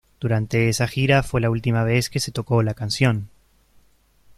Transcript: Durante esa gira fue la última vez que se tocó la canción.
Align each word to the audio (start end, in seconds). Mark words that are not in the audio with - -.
Durante 0.19 0.67
esa 0.67 0.87
gira 0.87 1.21
fue 1.21 1.41
la 1.41 1.51
última 1.51 1.83
vez 1.83 2.09
que 2.09 2.19
se 2.19 2.31
tocó 2.31 2.63
la 2.63 2.73
canción. 2.73 3.29